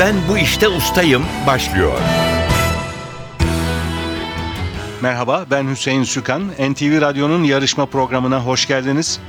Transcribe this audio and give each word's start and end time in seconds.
Ben 0.00 0.14
bu 0.28 0.38
işte 0.38 0.68
ustayım 0.68 1.24
başlıyor. 1.46 1.98
Merhaba, 5.02 5.46
ben 5.50 5.70
Hüseyin 5.70 6.02
Sükan. 6.02 6.42
NTV 6.48 7.00
Radyo'nun 7.00 7.44
yarışma 7.44 7.86
programına 7.86 8.44
hoş 8.44 8.68
geldiniz. 8.68 9.20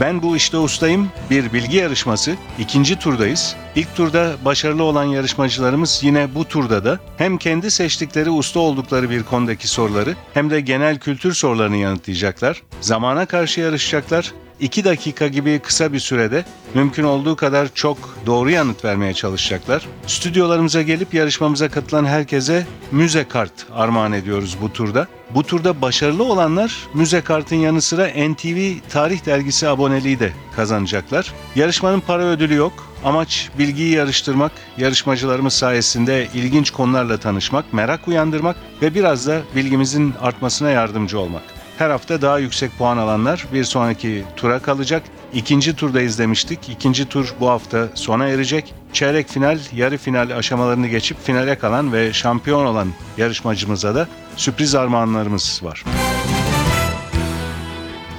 Ben 0.00 0.22
bu 0.22 0.36
işte 0.36 0.56
ustayım. 0.56 1.10
Bir 1.30 1.52
bilgi 1.52 1.76
yarışması. 1.76 2.34
İkinci 2.58 2.98
turdayız. 2.98 3.56
İlk 3.76 3.96
turda 3.96 4.32
başarılı 4.44 4.82
olan 4.82 5.04
yarışmacılarımız 5.04 6.00
yine 6.02 6.34
bu 6.34 6.44
turda 6.44 6.84
da 6.84 6.98
hem 7.18 7.38
kendi 7.38 7.70
seçtikleri 7.70 8.30
usta 8.30 8.60
oldukları 8.60 9.10
bir 9.10 9.22
konudaki 9.22 9.68
soruları 9.68 10.14
hem 10.34 10.50
de 10.50 10.60
genel 10.60 10.98
kültür 10.98 11.32
sorularını 11.34 11.76
yanıtlayacaklar. 11.76 12.62
Zamana 12.80 13.26
karşı 13.26 13.60
yarışacaklar. 13.60 14.32
2 14.60 14.84
dakika 14.84 15.26
gibi 15.26 15.58
kısa 15.58 15.92
bir 15.92 16.00
sürede 16.00 16.44
mümkün 16.74 17.04
olduğu 17.04 17.36
kadar 17.36 17.68
çok 17.74 18.18
doğru 18.26 18.50
yanıt 18.50 18.84
vermeye 18.84 19.14
çalışacaklar. 19.14 19.88
Stüdyolarımıza 20.06 20.82
gelip 20.82 21.14
yarışmamıza 21.14 21.68
katılan 21.68 22.04
herkese 22.04 22.66
müze 22.92 23.24
kart 23.28 23.52
armağan 23.74 24.12
ediyoruz 24.12 24.56
bu 24.62 24.72
turda. 24.72 25.06
Bu 25.30 25.42
turda 25.42 25.82
başarılı 25.82 26.24
olanlar 26.24 26.76
müze 26.94 27.20
kartın 27.20 27.56
yanı 27.56 27.82
sıra 27.82 28.06
NTV 28.06 28.72
Tarih 28.90 29.26
Dergisi 29.26 29.68
aboneliği 29.68 30.20
de 30.20 30.32
kazanacaklar. 30.56 31.32
Yarışmanın 31.56 32.00
para 32.00 32.22
ödülü 32.22 32.54
yok. 32.54 32.72
Amaç 33.04 33.50
bilgiyi 33.58 33.94
yarıştırmak, 33.94 34.52
yarışmacılarımız 34.78 35.52
sayesinde 35.52 36.28
ilginç 36.34 36.70
konularla 36.70 37.16
tanışmak, 37.16 37.72
merak 37.72 38.08
uyandırmak 38.08 38.56
ve 38.82 38.94
biraz 38.94 39.26
da 39.26 39.42
bilgimizin 39.56 40.14
artmasına 40.20 40.70
yardımcı 40.70 41.18
olmak. 41.18 41.42
Her 41.78 41.90
hafta 41.90 42.22
daha 42.22 42.38
yüksek 42.38 42.78
puan 42.78 42.98
alanlar 42.98 43.46
bir 43.52 43.64
sonraki 43.64 44.24
tura 44.36 44.58
kalacak. 44.58 45.02
İkinci 45.34 45.76
turda 45.76 46.00
izlemiştik. 46.00 46.68
İkinci 46.68 47.08
tur 47.08 47.34
bu 47.40 47.48
hafta 47.48 47.88
sona 47.94 48.28
erecek. 48.28 48.74
Çeyrek 48.92 49.28
final, 49.28 49.58
yarı 49.72 49.98
final 49.98 50.36
aşamalarını 50.36 50.86
geçip 50.86 51.24
finale 51.24 51.58
kalan 51.58 51.92
ve 51.92 52.12
şampiyon 52.12 52.66
olan 52.66 52.88
yarışmacımıza 53.18 53.94
da 53.94 54.08
sürpriz 54.36 54.74
armağanlarımız 54.74 55.60
var. 55.62 55.84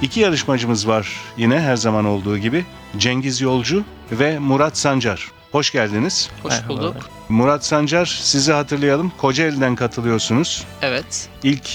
İki 0.02 0.20
yarışmacımız 0.20 0.88
var 0.88 1.20
yine 1.36 1.60
her 1.60 1.76
zaman 1.76 2.04
olduğu 2.04 2.38
gibi. 2.38 2.64
Cengiz 2.96 3.40
Yolcu 3.40 3.84
ve 4.12 4.38
Murat 4.38 4.78
Sancar. 4.78 5.30
Hoş 5.52 5.70
geldiniz. 5.72 6.30
Hoş 6.42 6.54
bulduk. 6.68 6.96
Murat 7.28 7.64
Sancar 7.64 8.20
sizi 8.22 8.52
hatırlayalım. 8.52 9.12
Kocaeli'den 9.18 9.74
katılıyorsunuz. 9.74 10.64
Evet. 10.82 11.28
İlk 11.42 11.70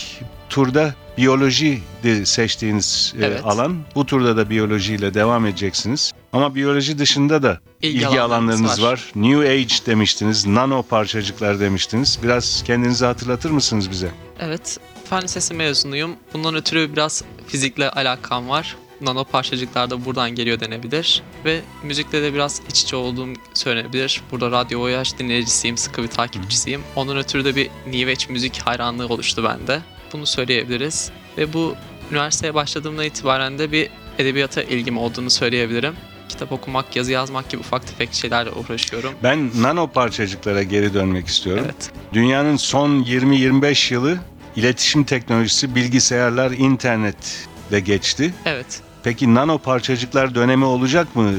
turda 0.49 0.93
biyoloji 1.21 1.81
de 2.03 2.25
seçtiğiniz 2.25 3.13
e, 3.21 3.25
Evet. 3.25 3.41
alan. 3.45 3.77
Bu 3.95 4.05
turda 4.05 4.37
da 4.37 4.49
biyolojiyle 4.49 5.13
devam 5.13 5.45
edeceksiniz. 5.45 6.11
Ama 6.33 6.55
biyoloji 6.55 6.99
dışında 6.99 7.43
da 7.43 7.59
İlgi 7.81 7.97
ilgi, 7.97 8.21
alanlarınız 8.21 8.83
var. 8.83 8.91
var. 8.91 9.11
New 9.15 9.49
Age 9.49 9.73
demiştiniz, 9.85 10.45
nano 10.45 10.83
parçacıklar 10.83 11.59
demiştiniz. 11.59 12.19
Biraz 12.23 12.63
kendinizi 12.67 13.05
hatırlatır 13.05 13.49
mısınız 13.51 13.91
bize? 13.91 14.11
Evet. 14.39 14.77
Fen 15.09 15.21
lisesi 15.23 15.53
mezunuyum. 15.53 16.11
Bundan 16.33 16.55
ötürü 16.55 16.91
biraz 16.93 17.23
fizikle 17.47 17.89
alakam 17.89 18.49
var. 18.49 18.75
Nano 19.01 19.23
parçacıklar 19.23 19.89
da 19.89 20.05
buradan 20.05 20.31
geliyor 20.35 20.59
denebilir. 20.59 21.23
Ve 21.45 21.61
müzikle 21.83 22.21
de 22.21 22.33
biraz 22.33 22.61
iç 22.69 22.81
içe 22.83 22.95
olduğum 22.95 23.29
söylenebilir. 23.53 24.21
Burada 24.31 24.51
Radyo 24.51 24.79
Voyage 24.79 25.09
dinleyicisiyim, 25.19 25.77
sıkı 25.77 26.03
bir 26.03 26.07
takipçisiyim. 26.07 26.81
Onun 26.95 27.17
ötürü 27.17 27.45
de 27.45 27.55
bir 27.55 27.69
New 27.87 28.11
Age 28.11 28.25
müzik 28.29 28.61
hayranlığı 28.61 29.07
oluştu 29.07 29.43
bende. 29.43 29.81
Bunu 30.13 30.25
söyleyebiliriz. 30.25 31.11
Ve 31.37 31.53
bu 31.53 31.75
üniversiteye 32.11 32.53
başladığımdan 32.53 33.05
itibaren 33.05 33.59
de 33.59 33.71
bir 33.71 33.89
edebiyata 34.19 34.63
ilgim 34.63 34.97
olduğunu 34.97 35.29
söyleyebilirim. 35.29 35.93
Kitap 36.29 36.51
okumak, 36.51 36.95
yazı 36.95 37.11
yazmak 37.11 37.49
gibi 37.49 37.59
ufak 37.59 37.87
tefek 37.87 38.13
şeylerle 38.13 38.49
uğraşıyorum. 38.51 39.13
Ben 39.23 39.51
nano 39.61 39.87
parçacıklara 39.87 40.63
geri 40.63 40.93
dönmek 40.93 41.27
istiyorum. 41.27 41.63
Evet. 41.65 41.91
Dünyanın 42.13 42.55
son 42.57 42.89
20-25 43.03 43.93
yılı 43.93 44.17
iletişim 44.55 45.03
teknolojisi, 45.03 45.75
bilgisayarlar, 45.75 46.51
internetle 46.51 47.79
geçti. 47.79 48.33
Evet. 48.45 48.81
Peki 49.03 49.35
nano 49.35 49.57
parçacıklar 49.57 50.35
dönemi 50.35 50.65
olacak 50.65 51.15
mı? 51.15 51.31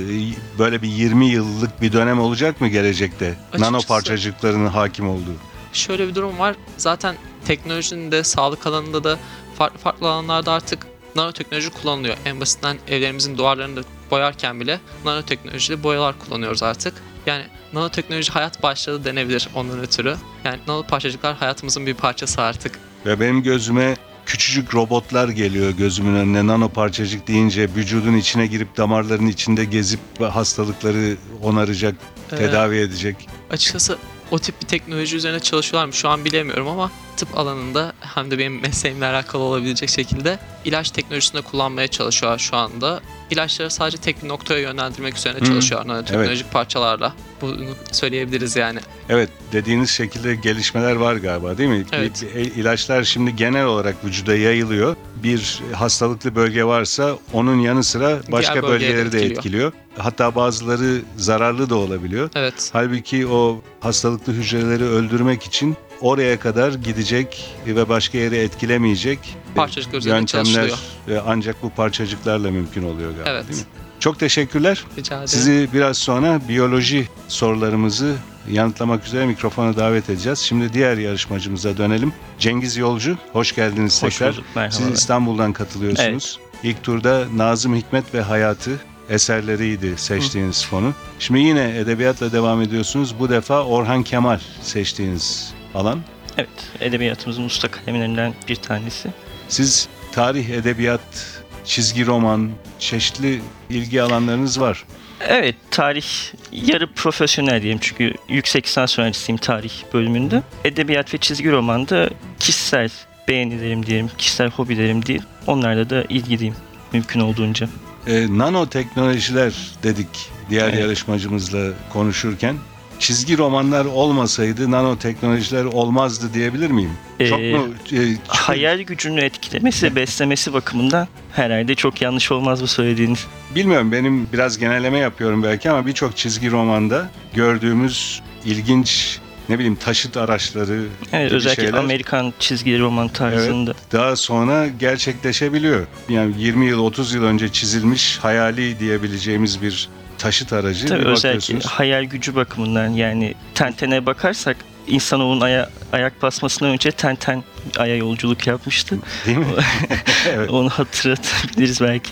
Böyle 0.58 0.82
bir 0.82 0.88
20 0.88 1.26
yıllık 1.26 1.82
bir 1.82 1.92
dönem 1.92 2.20
olacak 2.20 2.60
mı 2.60 2.68
gelecekte? 2.68 3.34
Nano 3.52 3.76
Açıkçası- 3.76 3.88
parçacıkların 3.88 4.66
hakim 4.66 5.08
olduğu. 5.08 5.34
Şöyle 5.72 6.08
bir 6.08 6.14
durum 6.14 6.38
var. 6.38 6.56
Zaten 6.76 7.14
teknolojinin 7.46 8.12
de 8.12 8.24
sağlık 8.24 8.66
alanında 8.66 9.04
da 9.04 9.18
farklı 9.58 9.78
farklı 9.78 10.08
alanlarda 10.08 10.52
artık 10.52 10.86
nanoteknoloji 11.16 11.70
kullanılıyor. 11.70 12.16
En 12.24 12.40
basitinden 12.40 12.78
evlerimizin 12.88 13.38
duvarlarını 13.38 13.76
da 13.76 13.80
boyarken 14.10 14.60
bile 14.60 14.80
nanoteknolojili 15.04 15.82
boyalar 15.82 16.18
kullanıyoruz 16.18 16.62
artık. 16.62 16.94
Yani 17.26 17.44
nanoteknoloji 17.72 18.32
hayat 18.32 18.62
başladı 18.62 19.04
denebilir 19.04 19.48
ondan 19.54 19.80
ötürü. 19.80 20.16
Yani 20.44 20.60
nano 20.66 20.82
parçacıklar 20.82 21.36
hayatımızın 21.36 21.86
bir 21.86 21.94
parçası 21.94 22.42
artık. 22.42 22.78
Ve 23.06 23.20
benim 23.20 23.42
gözüme 23.42 23.96
küçücük 24.26 24.74
robotlar 24.74 25.28
geliyor 25.28 25.70
gözümün 25.70 26.14
önüne 26.14 26.46
nano 26.46 26.68
parçacık 26.68 27.28
deyince 27.28 27.68
vücudun 27.76 28.16
içine 28.16 28.46
girip 28.46 28.76
damarların 28.76 29.26
içinde 29.26 29.64
gezip 29.64 30.00
hastalıkları 30.20 31.16
onaracak, 31.42 31.94
Ee, 32.32 32.36
tedavi 32.36 32.76
edecek. 32.76 33.16
Açıkçası 33.50 33.98
o 34.30 34.38
tip 34.38 34.62
bir 34.62 34.66
teknoloji 34.66 35.16
üzerine 35.16 35.40
çalışıyorlar 35.40 35.86
mı 35.86 35.92
şu 35.92 36.08
an 36.08 36.24
bilemiyorum 36.24 36.68
ama 36.68 36.90
tıp 37.16 37.38
alanında 37.38 37.92
hem 38.00 38.30
de 38.30 38.38
benim 38.38 38.60
mesleğimle 38.60 39.06
alakalı 39.06 39.42
olabilecek 39.42 39.88
şekilde 39.88 40.38
ilaç 40.64 40.90
teknolojisinde 40.90 41.42
kullanmaya 41.42 41.88
çalışıyorlar 41.88 42.38
şu 42.38 42.56
anda. 42.56 43.00
İlaçları 43.30 43.70
sadece 43.70 43.96
tek 43.96 44.22
bir 44.22 44.28
noktaya 44.28 44.60
yönlendirmek 44.60 45.16
üzerine 45.16 45.40
Hı, 45.40 45.44
çalışıyorlar 45.44 45.88
nanoteknolojik 45.88 46.52
parçalarla. 46.52 47.14
Bunu 47.40 47.54
söyleyebiliriz 47.92 48.56
yani. 48.56 48.78
Evet 49.08 49.30
dediğiniz 49.52 49.90
şekilde 49.90 50.34
gelişmeler 50.34 50.96
var 50.96 51.14
galiba 51.16 51.58
değil 51.58 51.68
mi? 51.68 51.84
Evet. 51.92 52.22
İlaçlar 52.56 53.04
şimdi 53.04 53.36
genel 53.36 53.64
olarak 53.64 54.04
vücuda 54.04 54.36
yayılıyor. 54.36 54.96
Bir 55.22 55.60
hastalıklı 55.72 56.34
bölge 56.34 56.64
varsa 56.64 57.16
onun 57.32 57.58
yanı 57.58 57.84
sıra 57.84 58.20
başka 58.32 58.52
Diğer 58.52 58.64
de 58.64 58.68
bölgeleri 58.68 58.96
de 59.12 59.18
etkiliyor. 59.18 59.36
etkiliyor. 59.36 59.72
Hatta 59.98 60.34
bazıları 60.34 61.02
zararlı 61.16 61.70
da 61.70 61.74
olabiliyor. 61.76 62.30
Evet. 62.34 62.70
Halbuki 62.72 63.26
o 63.26 63.62
hastalıklı 63.80 64.32
hücreleri 64.32 64.84
öldürmek 64.84 65.42
için 65.42 65.76
oraya 66.02 66.38
kadar 66.38 66.72
gidecek 66.74 67.54
ve 67.66 67.88
başka 67.88 68.18
yeri 68.18 68.36
etkilemeyecek 68.36 69.18
Parçacıklar 69.54 69.98
üzerinde 69.98 70.18
yöntemler 70.18 70.44
çalışılıyor. 70.68 70.78
e, 71.08 71.24
ancak 71.26 71.62
bu 71.62 71.70
parçacıklarla 71.70 72.50
mümkün 72.50 72.82
oluyor 72.82 73.10
galiba 73.10 73.30
Evet. 73.30 73.48
değil 73.48 73.58
mi? 73.60 73.66
Çok 74.00 74.18
teşekkürler. 74.18 74.84
Rica 74.98 75.14
ederim. 75.16 75.28
Sizi 75.28 75.68
biraz 75.72 75.98
sonra 75.98 76.40
biyoloji 76.48 77.08
sorularımızı 77.28 78.14
yanıtlamak 78.50 79.06
üzere 79.06 79.26
mikrofona 79.26 79.76
davet 79.76 80.10
edeceğiz. 80.10 80.38
Şimdi 80.38 80.72
diğer 80.72 80.96
yarışmacımıza 80.98 81.76
dönelim. 81.76 82.12
Cengiz 82.38 82.76
Yolcu, 82.76 83.16
hoş 83.32 83.54
geldiniz 83.54 84.02
Hoş 84.02 84.18
tekrar. 84.18 84.32
bulduk. 84.34 84.44
Siz 84.70 84.88
İstanbul'dan 84.90 85.52
katılıyorsunuz. 85.52 86.38
İlk 86.62 86.82
turda 86.82 87.24
Nazım 87.36 87.76
Hikmet 87.76 88.14
ve 88.14 88.20
Hayatı 88.20 88.70
eserleriydi 89.10 89.94
seçtiğiniz 89.96 90.66
konu. 90.70 90.92
Şimdi 91.18 91.40
yine 91.40 91.78
edebiyatla 91.78 92.32
devam 92.32 92.62
ediyorsunuz. 92.62 93.14
Bu 93.18 93.28
defa 93.30 93.62
Orhan 93.64 94.02
Kemal 94.02 94.38
seçtiğiniz 94.62 95.54
alan. 95.74 96.00
Evet, 96.38 96.48
edebiyatımızın 96.80 97.44
usta 97.44 97.68
kalemlerinden 97.70 98.34
bir 98.48 98.56
tanesi. 98.56 99.08
Siz 99.48 99.88
tarih, 100.12 100.48
edebiyat, 100.48 101.40
çizgi 101.64 102.06
roman, 102.06 102.50
çeşitli 102.78 103.40
ilgi 103.70 104.02
alanlarınız 104.02 104.60
var. 104.60 104.84
Evet, 105.28 105.56
tarih 105.70 106.06
yarı 106.52 106.92
profesyonel 106.92 107.62
diyeyim 107.62 107.78
çünkü 107.82 108.14
yüksek 108.28 108.66
lisans 108.66 108.98
öğrencisiyim 108.98 109.36
tarih 109.38 109.72
bölümünde. 109.94 110.42
Edebiyat 110.64 111.14
ve 111.14 111.18
çizgi 111.18 111.50
romanda 111.50 112.10
kişisel 112.38 112.90
beğenilerim 113.28 113.86
diyelim, 113.86 114.10
kişisel 114.18 114.50
hobilerim 114.50 115.06
değil. 115.06 115.22
Onlarla 115.46 115.90
da 115.90 116.04
ilgiliyim 116.08 116.54
mümkün 116.92 117.20
olduğunca. 117.20 117.68
E, 118.06 118.38
nanoteknolojiler 118.38 119.54
dedik 119.82 120.30
diğer 120.50 120.68
Evet. 120.68 120.80
yarışmacımızla 120.80 121.68
konuşurken. 121.92 122.56
Çizgi 123.02 123.38
romanlar 123.38 123.84
olmasaydı 123.84 124.70
nanoteknolojiler 124.70 125.64
olmazdı 125.64 126.34
diyebilir 126.34 126.70
miyim? 126.70 126.90
Çok 127.28 127.40
Ee, 127.40 127.52
mu? 127.56 127.66
e, 127.92 128.14
çok- 128.16 128.34
Hayal 128.36 128.80
gücünü 128.80 129.20
etkilemesi 129.20 129.96
beslemesi 129.96 130.52
bakımından 130.52 131.08
herhalde 131.32 131.74
çok 131.74 132.02
yanlış 132.02 132.32
olmaz 132.32 132.62
bu 132.62 132.66
söylediğiniz. 132.66 133.26
Bilmiyorum 133.54 133.92
benim 133.92 134.28
biraz 134.32 134.58
genelleme 134.58 134.98
yapıyorum 134.98 135.42
belki 135.42 135.70
ama 135.70 135.86
birçok 135.86 136.16
çizgi 136.16 136.50
romanda 136.50 137.10
gördüğümüz 137.34 138.22
ilginç 138.44 139.18
ne 139.48 139.54
bileyim 139.58 139.76
taşıt 139.76 140.16
araçları 140.16 140.84
Evet, 141.12 141.32
özellikle 141.32 141.62
şeyler 141.62 141.78
Amerikan 141.78 142.32
çizgi 142.38 142.78
roman 142.78 143.08
tarzında. 143.08 143.74
daha 143.92 144.16
sonra 144.16 144.66
gerçekleşebiliyor. 144.80 145.86
Yani 146.08 146.34
20 146.38 146.66
yıl 146.66 146.78
30 146.78 147.14
yıl 147.14 147.24
önce 147.24 147.48
çizilmiş 147.52 148.18
hayali 148.18 148.78
diyebileceğimiz 148.78 149.62
bir 149.62 149.88
taşıt 150.18 150.52
aracı 150.52 150.88
Tabii 150.88 151.04
özellikle 151.04 151.58
hayal 151.58 152.04
gücü 152.04 152.34
bakımından 152.34 152.88
yani 152.88 153.34
Tenten'e 153.54 154.06
bakarsak 154.06 154.56
insanoğlunun 154.86 155.40
aya, 155.40 155.70
ayak 155.92 156.22
basmasından 156.22 156.72
önce 156.72 156.90
Tenten 156.90 157.44
aya 157.78 157.96
yolculuk 157.96 158.46
yapmıştı. 158.46 158.98
Değil 159.26 159.38
mi? 159.38 159.46
evet. 160.28 160.50
Onu 160.50 160.68
hatırlatabiliriz 160.68 161.80
belki. 161.80 162.10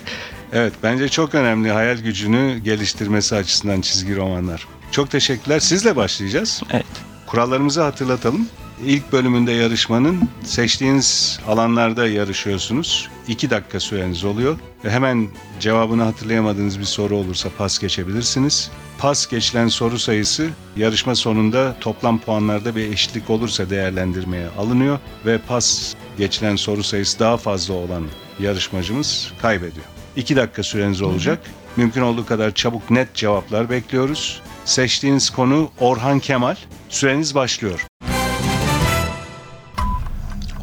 Evet 0.52 0.72
bence 0.82 1.08
çok 1.08 1.34
önemli 1.34 1.70
hayal 1.70 1.96
gücünü 1.96 2.58
geliştirmesi 2.58 3.36
açısından 3.36 3.80
çizgi 3.80 4.16
romanlar. 4.16 4.66
Çok 4.90 5.10
teşekkürler. 5.10 5.60
Sizle 5.60 5.96
başlayacağız. 5.96 6.62
Evet. 6.70 6.86
Kurallarımızı 7.26 7.82
hatırlatalım. 7.82 8.48
İlk 8.86 9.12
bölümünde 9.12 9.52
yarışmanın 9.52 10.28
seçtiğiniz 10.44 11.40
alanlarda 11.48 12.08
yarışıyorsunuz. 12.08 13.08
2 13.28 13.50
dakika 13.50 13.80
süreniz 13.80 14.24
oluyor. 14.24 14.58
Ve 14.84 14.90
hemen 14.90 15.28
cevabını 15.60 16.02
hatırlayamadığınız 16.02 16.78
bir 16.78 16.84
soru 16.84 17.16
olursa 17.16 17.48
pas 17.58 17.78
geçebilirsiniz. 17.78 18.70
Pas 18.98 19.26
geçilen 19.26 19.68
soru 19.68 19.98
sayısı 19.98 20.48
yarışma 20.76 21.14
sonunda 21.14 21.76
toplam 21.80 22.18
puanlarda 22.18 22.76
bir 22.76 22.92
eşitlik 22.92 23.30
olursa 23.30 23.70
değerlendirmeye 23.70 24.48
alınıyor. 24.58 24.98
Ve 25.26 25.38
pas 25.38 25.94
geçilen 26.18 26.56
soru 26.56 26.82
sayısı 26.82 27.18
daha 27.18 27.36
fazla 27.36 27.74
olan 27.74 28.04
yarışmacımız 28.40 29.32
kaybediyor. 29.42 29.86
2 30.16 30.36
dakika 30.36 30.62
süreniz 30.62 31.02
olacak. 31.02 31.38
Mümkün 31.76 32.00
olduğu 32.00 32.26
kadar 32.26 32.54
çabuk 32.54 32.90
net 32.90 33.14
cevaplar 33.14 33.70
bekliyoruz. 33.70 34.42
Seçtiğiniz 34.64 35.30
konu 35.30 35.70
Orhan 35.80 36.18
Kemal. 36.18 36.56
Süreniz 36.88 37.34
başlıyor. 37.34 37.86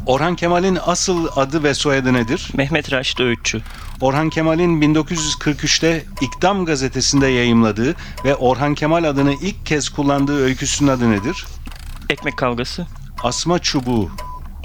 Orhan 0.08 0.36
Kemal'in 0.36 0.78
asıl 0.86 1.28
adı 1.36 1.62
ve 1.62 1.74
soyadı 1.74 2.12
nedir? 2.12 2.48
Mehmet 2.54 2.92
Raşit 2.92 3.20
Öğütçü. 3.20 3.62
Orhan 4.00 4.30
Kemal'in 4.30 4.94
1943'te 4.94 6.04
İkdam 6.20 6.64
gazetesinde 6.64 7.26
yayımladığı 7.26 7.94
ve 8.24 8.34
Orhan 8.34 8.74
Kemal 8.74 9.04
adını 9.04 9.34
ilk 9.42 9.66
kez 9.66 9.88
kullandığı 9.88 10.44
öyküsünün 10.44 10.88
adı 10.88 11.10
nedir? 11.10 11.44
Ekmek 12.10 12.36
kavgası. 12.36 12.86
Asma 13.22 13.58
Çubuğu 13.58 14.10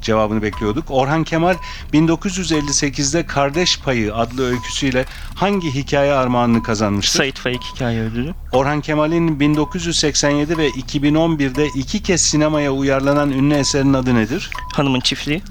cevabını 0.04 0.42
bekliyorduk. 0.42 0.86
Orhan 0.90 1.24
Kemal 1.24 1.56
1958'de 1.94 3.26
Kardeş 3.26 3.80
Payı 3.80 4.16
adlı 4.16 4.46
öyküsüyle 4.46 5.06
hangi 5.36 5.76
hikaye 5.76 6.14
armağanını 6.14 6.64
kazanmıştır? 6.64 7.18
Sait 7.18 7.40
Faik 7.40 7.62
hikaye 7.64 8.02
ödülü. 8.02 8.34
Orhan 8.52 8.82
Kemal'in 8.82 9.40
1987 9.40 10.58
ve 10.58 10.70
2011'de 10.70 11.68
iki 11.76 12.04
kez 12.04 12.22
sinemaya 12.22 12.72
uyarlanan 12.72 13.32
ünlü 13.32 13.54
eserinin 13.54 13.94
adı 13.94 14.16
nedir? 14.16 14.50
Hanımın 14.74 15.00
çiftliği. 15.00 15.42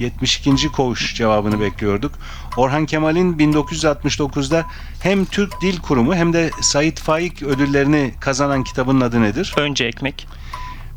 72. 0.00 0.72
koğuş 0.72 1.14
cevabını 1.14 1.60
bekliyorduk. 1.60 2.12
Orhan 2.56 2.86
Kemal'in 2.86 3.38
1969'da 3.38 4.64
hem 5.02 5.24
Türk 5.24 5.60
Dil 5.62 5.80
Kurumu 5.80 6.14
hem 6.14 6.32
de 6.32 6.50
Sait 6.60 7.00
Faik 7.00 7.42
ödüllerini 7.42 8.14
kazanan 8.20 8.64
kitabının 8.64 9.00
adı 9.00 9.22
nedir? 9.22 9.54
Önce 9.56 9.84
ekmek. 9.84 10.26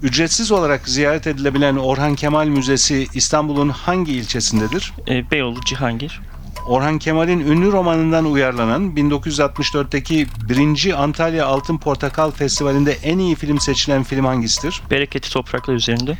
Ücretsiz 0.03 0.51
olarak 0.51 0.89
ziyaret 0.89 1.27
edilebilen 1.27 1.75
Orhan 1.75 2.15
Kemal 2.15 2.47
Müzesi 2.47 3.07
İstanbul'un 3.13 3.69
hangi 3.69 4.11
ilçesindedir? 4.11 4.93
E, 5.07 5.31
Beyoğlu 5.31 5.61
Cihangir. 5.65 6.21
Orhan 6.67 6.99
Kemal'in 6.99 7.39
ünlü 7.39 7.71
romanından 7.71 8.25
uyarlanan 8.25 8.95
1964'teki 8.95 10.27
1. 10.49 11.03
Antalya 11.03 11.45
Altın 11.45 11.77
Portakal 11.77 12.31
Festivali'nde 12.31 12.91
en 12.91 13.17
iyi 13.17 13.35
film 13.35 13.59
seçilen 13.59 14.03
film 14.03 14.25
hangisidir? 14.25 14.81
Bereketi 14.91 15.31
topraklar 15.31 15.73
üzerinde. 15.73 16.17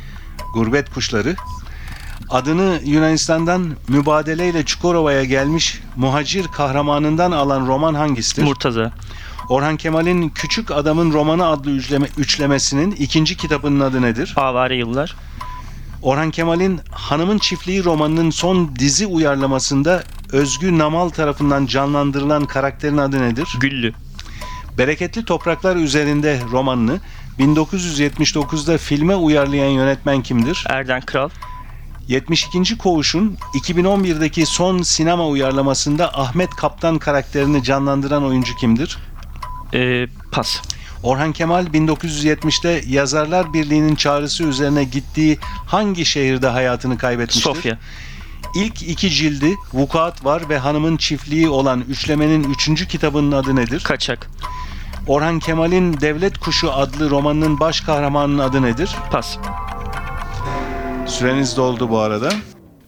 Gurbet 0.54 0.90
Kuşları. 0.94 1.36
Adını 2.30 2.80
Yunanistan'dan 2.84 3.76
mübadeleyle 3.88 4.64
Çukurova'ya 4.64 5.24
gelmiş 5.24 5.80
muhacir 5.96 6.46
kahramanından 6.48 7.32
alan 7.32 7.66
roman 7.66 7.94
hangisidir? 7.94 8.42
Murtaza. 8.42 8.92
Orhan 9.48 9.76
Kemal'in 9.76 10.28
Küçük 10.28 10.70
Adamın 10.70 11.12
Romanı 11.12 11.46
adlı 11.46 11.70
üçleme, 11.70 12.06
üçlemesinin 12.18 12.90
ikinci 12.90 13.36
kitabının 13.36 13.80
adı 13.80 14.02
nedir? 14.02 14.34
Avare 14.36 14.76
Yıllar. 14.76 15.16
Orhan 16.02 16.30
Kemal'in 16.30 16.80
Hanımın 16.90 17.38
Çiftliği 17.38 17.84
romanının 17.84 18.30
son 18.30 18.76
dizi 18.76 19.06
uyarlamasında 19.06 20.02
Özgü 20.32 20.78
Namal 20.78 21.08
tarafından 21.08 21.66
canlandırılan 21.66 22.44
karakterin 22.44 22.96
adı 22.96 23.22
nedir? 23.22 23.48
Güllü. 23.60 23.92
Bereketli 24.78 25.24
Topraklar 25.24 25.76
Üzerinde 25.76 26.40
romanını 26.50 27.00
1979'da 27.38 28.78
filme 28.78 29.16
uyarlayan 29.16 29.70
yönetmen 29.70 30.22
kimdir? 30.22 30.64
Erden 30.68 31.00
Kral. 31.00 31.28
72. 32.08 32.78
Koğuş'un 32.78 33.36
2011'deki 33.54 34.46
son 34.46 34.82
sinema 34.82 35.28
uyarlamasında 35.28 36.18
Ahmet 36.18 36.50
Kaptan 36.50 36.98
karakterini 36.98 37.62
canlandıran 37.62 38.24
oyuncu 38.24 38.56
kimdir? 38.56 38.98
E, 39.74 40.06
pas. 40.32 40.62
Orhan 41.02 41.32
Kemal 41.32 41.66
1970'te 41.66 42.82
Yazarlar 42.86 43.52
Birliği'nin 43.52 43.94
çağrısı 43.94 44.44
üzerine 44.44 44.84
gittiği 44.84 45.38
hangi 45.66 46.04
şehirde 46.04 46.48
hayatını 46.48 46.98
kaybetmiştir? 46.98 47.42
Sofya. 47.42 47.78
İlk 48.54 48.82
iki 48.82 49.10
cildi 49.10 49.54
Vukuat 49.72 50.24
Var 50.24 50.48
ve 50.48 50.58
Hanımın 50.58 50.96
Çiftliği 50.96 51.48
olan 51.48 51.84
üçlemenin 51.88 52.44
üçüncü 52.44 52.88
kitabının 52.88 53.32
adı 53.32 53.56
nedir? 53.56 53.80
Kaçak. 53.84 54.30
Orhan 55.06 55.38
Kemal'in 55.38 56.00
Devlet 56.00 56.38
Kuşu 56.38 56.72
adlı 56.72 57.10
romanının 57.10 57.60
baş 57.60 57.80
kahramanının 57.80 58.38
adı 58.38 58.62
nedir? 58.62 58.96
Pas. 59.10 59.38
Süreniz 61.06 61.56
doldu 61.56 61.90
bu 61.90 61.98
arada. 61.98 62.32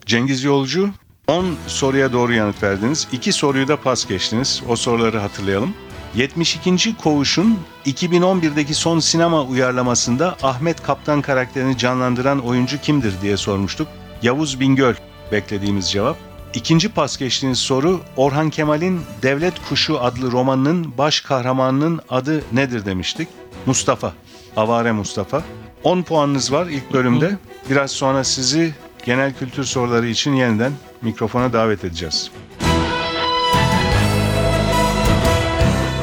Cengiz 0.07 0.45
Yolcu 0.45 0.91
10 1.29 1.47
soruya 1.67 2.13
doğru 2.13 2.33
yanıt 2.33 2.63
verdiniz. 2.63 3.09
2 3.13 3.33
soruyu 3.33 3.69
da 3.69 3.77
pas 3.77 4.09
geçtiniz. 4.09 4.63
O 4.69 4.77
soruları 4.77 5.19
hatırlayalım. 5.19 5.75
72. 6.17 6.97
Koğuş'un 6.97 7.59
2011'deki 7.87 8.75
son 8.75 8.99
sinema 8.99 9.43
uyarlamasında 9.43 10.37
Ahmet 10.43 10.83
Kaptan 10.83 11.23
karakterini 11.23 11.79
canlandıran 11.79 12.39
oyuncu 12.39 12.81
kimdir 12.81 13.15
diye 13.23 13.37
sormuştuk. 13.37 13.89
Yavuz 14.23 14.61
Bingöl 14.61 14.95
beklediğimiz 15.33 15.91
cevap. 15.91 16.17
İkinci 16.55 16.89
pas 16.89 17.17
geçtiğiniz 17.17 17.59
soru 17.59 18.01
Orhan 18.17 18.51
Kemal'in 18.51 19.01
Devlet 19.23 19.55
Kuşu 19.69 20.01
adlı 20.01 20.33
romanının 20.33 20.99
baş 20.99 21.21
kahramanının 21.21 22.01
adı 22.09 22.43
nedir 22.53 22.85
demiştik. 22.85 23.29
Mustafa. 23.67 24.13
Avare 24.57 24.93
Mustafa. 24.93 25.43
10 25.85 26.03
puanınız 26.03 26.53
var 26.53 26.67
ilk 26.67 26.93
bölümde. 26.93 27.39
Biraz 27.71 27.91
sonra 27.91 28.25
sizi 28.25 28.75
genel 29.05 29.35
kültür 29.35 29.65
soruları 29.65 30.07
için 30.07 30.33
yeniden 30.33 30.73
mikrofona 31.03 31.53
davet 31.53 31.85
edeceğiz. 31.85 32.31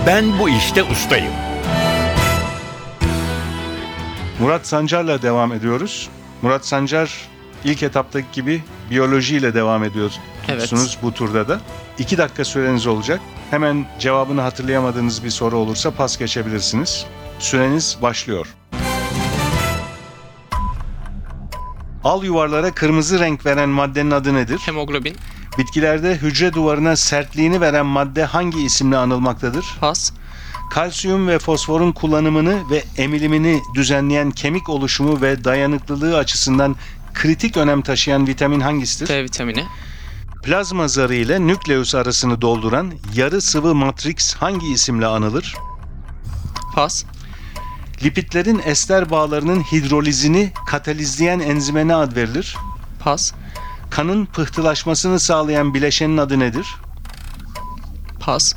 Ben 0.07 0.39
bu 0.39 0.49
işte 0.49 0.83
ustayım. 0.83 1.33
Murat 4.39 4.67
Sancar'la 4.67 5.21
devam 5.21 5.53
ediyoruz. 5.53 6.09
Murat 6.41 6.65
Sancar 6.65 7.11
ilk 7.63 7.83
etaptaki 7.83 8.27
gibi 8.33 8.63
biyolojiyle 8.89 9.53
devam 9.53 9.83
ediyorsunuz 9.83 10.97
bu 11.01 11.13
turda 11.13 11.47
da. 11.47 11.61
2 11.97 12.17
dakika 12.17 12.45
süreniz 12.45 12.87
olacak. 12.87 13.19
Hemen 13.51 13.85
cevabını 13.99 14.41
hatırlayamadığınız 14.41 15.23
bir 15.23 15.29
soru 15.29 15.57
olursa 15.57 15.91
pas 15.91 16.17
geçebilirsiniz. 16.17 17.05
Süreniz 17.39 17.97
başlıyor. 18.01 18.47
Al 22.03 22.23
yuvarlara 22.23 22.71
kırmızı 22.71 23.19
renk 23.19 23.45
veren 23.45 23.69
maddenin 23.69 24.11
adı 24.11 24.33
nedir? 24.33 24.57
Hemoglobin. 24.65 25.15
Bitkilerde 25.57 26.15
hücre 26.15 26.53
duvarına 26.53 26.95
sertliğini 26.95 27.61
veren 27.61 27.85
madde 27.85 28.25
hangi 28.25 28.61
isimle 28.65 28.97
anılmaktadır? 28.97 29.65
Pas. 29.79 30.11
Kalsiyum 30.71 31.27
ve 31.27 31.39
fosforun 31.39 31.91
kullanımını 31.91 32.69
ve 32.69 32.83
emilimini 32.97 33.61
düzenleyen 33.75 34.31
kemik 34.31 34.69
oluşumu 34.69 35.21
ve 35.21 35.43
dayanıklılığı 35.43 36.17
açısından 36.17 36.75
kritik 37.13 37.57
önem 37.57 37.81
taşıyan 37.81 38.27
vitamin 38.27 38.59
hangisidir? 38.59 39.07
D 39.07 39.23
vitamini. 39.23 39.65
Plazma 40.43 40.87
zarı 40.87 41.15
ile 41.15 41.47
nükleus 41.47 41.95
arasını 41.95 42.41
dolduran 42.41 42.93
yarı 43.15 43.41
sıvı 43.41 43.75
matrix 43.75 44.35
hangi 44.35 44.67
isimle 44.67 45.05
anılır? 45.05 45.55
Pas. 46.75 47.03
Lipitlerin 48.03 48.61
ester 48.65 49.09
bağlarının 49.09 49.61
hidrolizini 49.61 50.51
katalizleyen 50.67 51.39
enzime 51.39 51.87
ne 51.87 51.95
ad 51.95 52.15
verilir? 52.15 52.57
Pas. 52.99 53.33
Kanın 53.95 54.25
pıhtılaşmasını 54.25 55.19
sağlayan 55.19 55.73
bileşenin 55.73 56.17
adı 56.17 56.39
nedir? 56.39 56.67
Pas. 58.19 58.53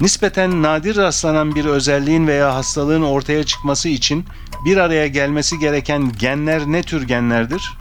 Nispeten 0.00 0.62
nadir 0.62 0.96
rastlanan 0.96 1.54
bir 1.54 1.64
özelliğin 1.64 2.26
veya 2.26 2.54
hastalığın 2.54 3.02
ortaya 3.02 3.44
çıkması 3.44 3.88
için 3.88 4.24
bir 4.64 4.76
araya 4.76 5.06
gelmesi 5.06 5.58
gereken 5.58 6.12
genler 6.18 6.62
ne 6.66 6.82
tür 6.82 7.02
genlerdir? 7.02 7.72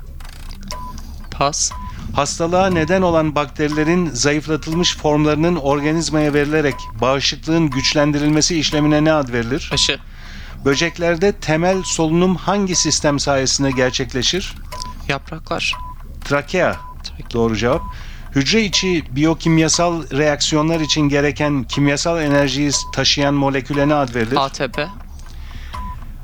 Pas. 1.31 1.71
Hastalığa 2.15 2.69
neden 2.69 3.01
olan 3.01 3.35
bakterilerin 3.35 4.09
zayıflatılmış 4.09 4.97
formlarının 4.97 5.55
organizmaya 5.55 6.33
verilerek 6.33 6.75
bağışıklığın 7.01 7.69
güçlendirilmesi 7.69 8.59
işlemine 8.59 9.03
ne 9.03 9.13
ad 9.13 9.33
verilir? 9.33 9.69
Aşı. 9.73 9.99
Böceklerde 10.65 11.31
temel 11.31 11.83
solunum 11.83 12.35
hangi 12.35 12.75
sistem 12.75 13.19
sayesinde 13.19 13.71
gerçekleşir? 13.71 14.55
Yapraklar. 15.07 15.73
Trakea. 16.25 16.87
Doğru 17.33 17.57
cevap. 17.57 17.81
Hücre 18.35 18.63
içi 18.63 19.03
biyokimyasal 19.11 20.03
reaksiyonlar 20.11 20.79
için 20.79 21.01
gereken 21.01 21.63
kimyasal 21.63 22.21
enerjiyi 22.21 22.71
taşıyan 22.93 23.33
moleküle 23.33 23.89
ne 23.89 23.93
ad 23.93 24.15
verilir? 24.15 24.37
ATP. 24.37 24.87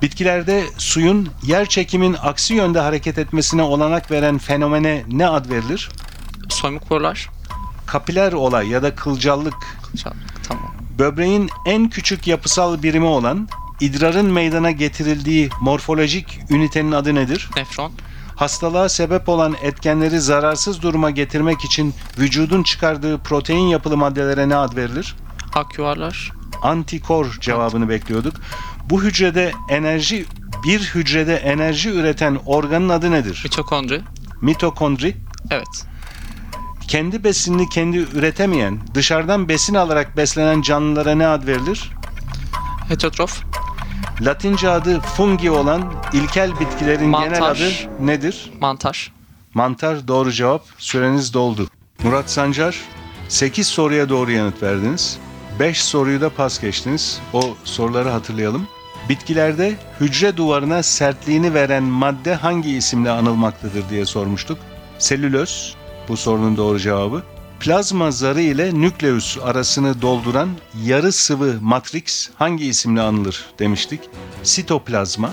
Bitkilerde 0.02 0.64
suyun 0.78 1.30
yer 1.44 1.66
çekimin 1.66 2.16
aksi 2.22 2.54
yönde 2.54 2.80
hareket 2.80 3.18
etmesine 3.18 3.62
olanak 3.62 4.12
veren 4.12 4.38
fenomene 4.38 5.04
ne 5.12 5.28
ad 5.28 5.50
verilir? 5.50 5.90
Soymuk 6.50 6.90
borular. 6.90 7.30
Kapiler 7.86 8.34
olay 8.34 8.68
ya 8.70 8.84
da 8.84 8.96
kılcallık. 8.96 9.54
Çaldık. 9.98 10.44
Tamam. 10.48 10.76
Böbreğin 11.00 11.50
en 11.66 11.90
küçük 11.90 12.28
yapısal 12.28 12.84
birimi 12.84 13.06
olan 13.06 13.48
idrarın 13.80 14.26
meydana 14.26 14.72
getirildiği 14.72 15.50
morfolojik 15.62 16.40
ünitenin 16.50 16.92
adı 16.92 17.16
nedir? 17.16 17.50
Nefron. 17.56 17.92
Hastalığa 18.36 18.90
sebep 18.90 19.30
olan 19.30 19.56
etkenleri 19.62 20.20
zararsız 20.20 20.82
duruma 20.82 21.10
getirmek 21.10 21.66
için 21.66 21.94
vücudun 22.18 22.64
çıkardığı 22.64 23.18
protein 23.18 23.68
yapılı 23.68 23.98
maddelere 23.98 24.50
ne 24.50 24.56
ad 24.56 24.76
verilir? 24.76 25.16
Ak 25.54 25.78
yuvarlar. 25.78 26.32
Antikor 26.62 27.38
cevabını 27.40 27.90
bekliyorduk. 27.90 28.36
Bu 28.90 29.04
hücrede 29.04 29.52
enerji 29.70 30.26
bir 30.64 30.80
hücrede 30.80 31.36
enerji 31.36 31.90
üreten 31.90 32.40
organın 32.46 32.90
adı 32.90 33.12
nedir? 33.12 33.42
Mitokondri. 33.44 34.02
Mitokondri. 34.42 35.16
Evet. 35.52 35.86
Kendi 36.88 37.24
besinini 37.24 37.70
kendi 37.70 37.98
üretemeyen, 37.98 38.80
dışarıdan 38.94 39.50
besin 39.50 39.76
alarak 39.76 40.18
beslenen 40.18 40.62
canlılara 40.62 41.16
ne 41.16 41.28
ad 41.28 41.48
verilir? 41.48 41.92
Heterotrof. 42.88 43.44
Latince 44.26 44.70
adı 44.70 45.00
fungi 45.00 45.52
olan 45.52 45.94
ilkel 46.14 46.60
bitkilerin 46.60 47.12
genel 47.12 47.40
Mantar. 47.40 47.56
adı 47.56 47.72
nedir? 48.00 48.52
Mantar. 48.62 49.12
Mantar 49.54 50.08
doğru 50.08 50.32
cevap. 50.32 50.66
Süreniz 50.78 51.34
doldu. 51.34 51.68
Murat 52.04 52.30
Sancar 52.30 52.76
8 53.30 53.68
soruya 53.68 54.10
doğru 54.10 54.32
yanıt 54.32 54.64
verdiniz. 54.64 55.20
5 55.60 55.84
soruyu 55.84 56.22
da 56.22 56.30
pas 56.30 56.62
geçtiniz. 56.62 57.22
O 57.34 57.42
soruları 57.64 58.10
hatırlayalım. 58.10 58.68
Bitkilerde 59.10 59.76
hücre 60.00 60.38
duvarına 60.38 60.84
sertliğini 60.84 61.54
veren 61.54 61.84
madde 61.84 62.36
hangi 62.36 62.76
isimle 62.78 63.10
anılmaktadır 63.12 63.90
diye 63.90 64.06
sormuştuk. 64.06 64.58
Selüloz 65.00 65.76
bu 66.08 66.18
sorunun 66.18 66.58
doğru 66.58 66.80
cevabı. 66.80 67.24
Plazma 67.64 68.12
zarı 68.12 68.42
ile 68.42 68.82
nükleus 68.82 69.38
arasını 69.44 70.02
dolduran 70.02 70.50
yarı 70.86 71.12
sıvı 71.12 71.58
matrix 71.62 72.30
hangi 72.36 72.66
isimle 72.66 73.02
anılır 73.02 73.46
demiştik. 73.60 74.00
Sitoplazma 74.44 75.30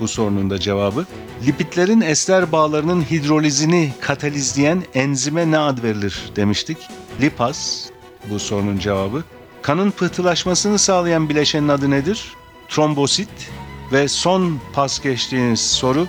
bu 0.00 0.08
sorunun 0.08 0.50
da 0.50 0.60
cevabı. 0.60 1.06
Lipitlerin 1.46 2.00
ester 2.00 2.52
bağlarının 2.52 3.02
hidrolizini 3.02 3.92
katalizleyen 4.00 4.82
enzime 4.94 5.50
ne 5.50 5.58
ad 5.58 5.82
verilir 5.82 6.32
demiştik. 6.36 6.78
Lipaz 7.20 7.90
bu 8.30 8.38
sorunun 8.38 8.78
cevabı. 8.78 9.24
Kanın 9.62 9.90
pıhtılaşmasını 9.90 10.78
sağlayan 10.78 11.28
bileşenin 11.28 11.68
adı 11.68 11.90
nedir? 11.90 12.32
Trombosit 12.68 13.50
ve 13.92 14.08
son 14.08 14.60
pas 14.72 15.00
geçtiğiniz 15.00 15.60
soru 15.60 16.06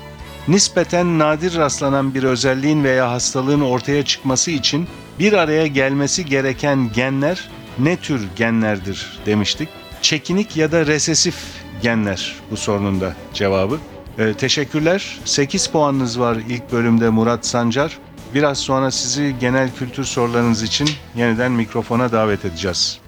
nispeten 0.49 1.19
nadir 1.19 1.57
rastlanan 1.57 2.13
bir 2.13 2.23
özelliğin 2.23 2.83
veya 2.83 3.11
hastalığın 3.11 3.61
ortaya 3.61 4.05
çıkması 4.05 4.51
için 4.51 4.87
bir 5.19 5.33
araya 5.33 5.67
gelmesi 5.67 6.25
gereken 6.25 6.89
genler 6.95 7.49
ne 7.79 7.97
tür 7.97 8.27
genlerdir 8.35 9.19
demiştik. 9.25 9.69
Çekinik 10.01 10.57
ya 10.57 10.71
da 10.71 10.85
resesif 10.85 11.35
genler 11.81 12.35
bu 12.51 12.57
sorunun 12.57 13.01
da 13.01 13.15
cevabı. 13.33 13.77
Ee, 14.19 14.33
teşekkürler. 14.33 15.19
8 15.25 15.67
puanınız 15.67 16.19
var 16.19 16.37
ilk 16.49 16.71
bölümde 16.71 17.09
Murat 17.09 17.45
Sancar. 17.45 17.97
Biraz 18.33 18.57
sonra 18.57 18.91
sizi 18.91 19.35
genel 19.39 19.69
kültür 19.75 20.03
sorularınız 20.03 20.63
için 20.63 20.89
yeniden 21.15 21.51
mikrofona 21.51 22.11
davet 22.11 22.45
edeceğiz. 22.45 22.99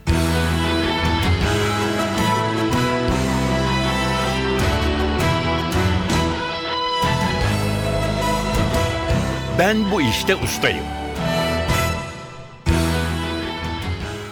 Ben 9.62 9.92
bu 9.92 10.02
işte 10.02 10.36
ustayım. 10.36 10.84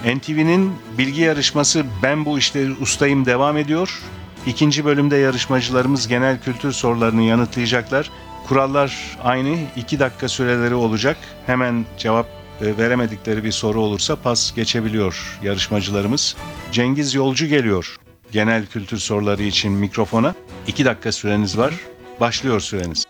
NTV'nin 0.05 0.73
bilgi 0.97 1.21
yarışması 1.21 1.85
Ben 2.03 2.25
Bu 2.25 2.39
İşte 2.39 2.67
Ustayım 2.81 3.25
devam 3.25 3.57
ediyor. 3.57 3.99
İkinci 4.45 4.85
bölümde 4.85 5.15
yarışmacılarımız 5.15 6.07
genel 6.07 6.41
kültür 6.41 6.71
sorularını 6.71 7.21
yanıtlayacaklar. 7.21 8.11
Kurallar 8.47 9.17
aynı. 9.23 9.57
2 9.75 9.99
dakika 9.99 10.27
süreleri 10.27 10.75
olacak. 10.75 11.17
Hemen 11.45 11.85
cevap 11.97 12.27
e, 12.61 12.77
veremedikleri 12.77 13.43
bir 13.43 13.51
soru 13.51 13.81
olursa 13.81 14.15
pas 14.15 14.55
geçebiliyor 14.55 15.39
yarışmacılarımız. 15.43 16.35
Cengiz 16.71 17.13
Yolcu 17.13 17.45
geliyor. 17.45 17.95
Genel 18.31 18.65
kültür 18.65 18.97
soruları 18.97 19.43
için 19.43 19.71
mikrofona. 19.71 20.33
2 20.67 20.85
dakika 20.85 21.11
süreniz 21.11 21.57
var. 21.57 21.73
Başlıyor 22.19 22.59
süreniz. 22.59 23.08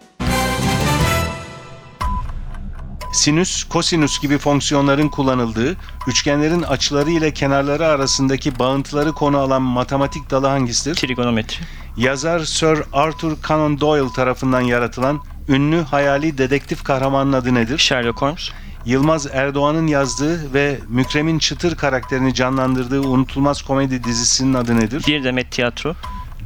Sinüs, 3.20 3.64
kosinüs 3.64 4.20
gibi 4.20 4.38
fonksiyonların 4.38 5.10
kullanıldığı, 5.10 5.78
üçgenlerin 6.08 6.62
açıları 6.62 7.12
ile 7.12 7.34
kenarları 7.34 7.88
arasındaki 7.88 8.60
bağıntıları 8.60 9.14
konu 9.14 9.38
alan 9.38 9.62
matematik 9.62 10.30
dalı 10.32 10.48
hangisidir? 10.48 10.96
Trigonometri. 10.96 11.58
Yazar 11.98 12.40
Sir 12.40 12.84
Arthur 12.94 13.38
Conan 13.48 13.80
Doyle 13.80 14.14
tarafından 14.16 14.62
yaratılan 14.62 15.22
ünlü 15.48 15.82
hayali 15.82 16.38
dedektif 16.38 16.84
kahramanın 16.84 17.34
adı 17.34 17.54
nedir? 17.54 17.78
Sherlock 17.78 18.22
Holmes. 18.22 18.50
Yılmaz 18.86 19.28
Erdoğan'ın 19.34 19.88
yazdığı 19.88 20.54
ve 20.54 20.80
Mükremin 20.90 21.40
Çıtır 21.40 21.76
karakterini 21.76 22.34
canlandırdığı 22.34 23.02
unutulmaz 23.02 23.62
komedi 23.62 24.04
dizisinin 24.04 24.54
adı 24.54 24.80
nedir? 24.80 25.04
Bir 25.08 25.24
demet 25.24 25.52
tiyatro. 25.52 25.96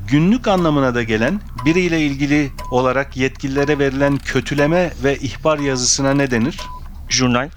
Günlük 0.08 0.48
anlamına 0.48 0.96
da 0.96 1.04
gelen, 1.04 1.42
biriyle 1.66 2.02
ilgili 2.02 2.52
olarak 2.72 3.18
yetkililere 3.18 3.80
verilen 3.80 4.18
kötüleme 4.18 4.94
ve 5.04 5.18
ihbar 5.18 5.60
yazısına 5.60 6.14
ne 6.14 6.32
denir? 6.32 6.58
Jurnal. 7.10 7.50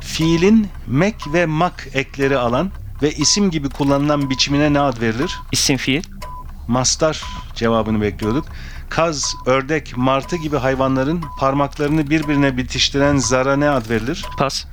Fiilin 0.00 0.68
mek 0.86 1.32
ve 1.32 1.46
mak 1.46 1.88
ekleri 1.94 2.38
alan 2.38 2.70
ve 3.02 3.12
isim 3.12 3.50
gibi 3.50 3.70
kullanılan 3.70 4.30
biçimine 4.30 4.72
ne 4.72 4.80
ad 4.80 5.00
verilir? 5.00 5.38
isim 5.52 5.76
fiil. 5.76 6.02
Mastar 6.68 7.22
cevabını 7.54 8.00
bekliyorduk. 8.00 8.46
Kaz, 8.88 9.34
ördek, 9.46 9.96
martı 9.96 10.36
gibi 10.36 10.56
hayvanların 10.56 11.24
parmaklarını 11.38 12.10
birbirine 12.10 12.56
bitiştiren 12.56 13.16
zara 13.16 13.56
ne 13.56 13.70
ad 13.70 13.90
verilir? 13.90 14.24
Pas. 14.38 14.64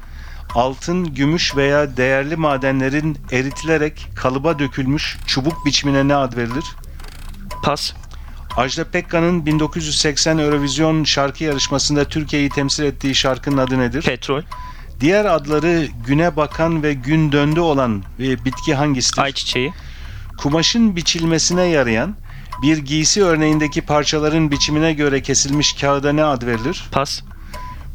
Altın, 0.55 1.13
gümüş 1.13 1.55
veya 1.55 1.97
değerli 1.97 2.35
madenlerin 2.35 3.17
eritilerek 3.31 4.09
kalıba 4.15 4.59
dökülmüş 4.59 5.17
çubuk 5.27 5.65
biçimine 5.65 6.07
ne 6.07 6.15
ad 6.15 6.37
verilir? 6.37 6.65
Pas. 7.63 7.93
Ajda 8.57 8.83
Pekkan'ın 8.83 9.45
1980 9.45 10.37
Eurovision 10.37 11.03
şarkı 11.03 11.43
yarışmasında 11.43 12.05
Türkiye'yi 12.05 12.49
temsil 12.49 12.83
ettiği 12.83 13.15
şarkının 13.15 13.57
adı 13.57 13.79
nedir? 13.79 14.01
Petrol. 14.01 14.41
Diğer 14.99 15.25
adları 15.25 15.87
güne 16.07 16.35
bakan 16.35 16.83
ve 16.83 16.93
gün 16.93 17.31
döndü 17.31 17.59
olan 17.59 18.03
bir 18.19 18.45
bitki 18.45 18.75
hangisidir? 18.75 19.21
Ayçiçeği. 19.21 19.73
Kumaşın 20.37 20.95
biçilmesine 20.95 21.63
yarayan 21.63 22.15
bir 22.61 22.77
giysi 22.77 23.23
örneğindeki 23.23 23.81
parçaların 23.81 24.51
biçimine 24.51 24.93
göre 24.93 25.21
kesilmiş 25.21 25.73
kağıda 25.73 26.13
ne 26.13 26.23
ad 26.23 26.45
verilir? 26.45 26.83
Pas. 26.91 27.21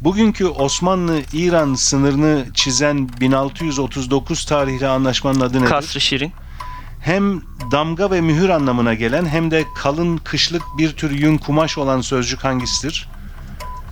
Bugünkü 0.01 0.45
Osmanlı-İran 0.45 1.73
sınırını 1.73 2.45
çizen 2.53 3.09
1639 3.21 4.45
tarihli 4.45 4.87
anlaşmanın 4.87 5.39
adı 5.39 5.57
nedir? 5.59 5.69
Kasrı 5.69 6.01
şirin. 6.01 6.31
Hem 7.01 7.41
damga 7.71 8.11
ve 8.11 8.21
mühür 8.21 8.49
anlamına 8.49 8.93
gelen 8.93 9.25
hem 9.25 9.51
de 9.51 9.65
kalın 9.75 10.17
kışlık 10.17 10.61
bir 10.77 10.91
tür 10.91 11.11
yün 11.11 11.37
kumaş 11.37 11.77
olan 11.77 12.01
sözcük 12.01 12.43
hangisidir? 12.43 13.09